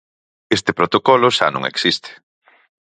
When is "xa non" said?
1.37-1.63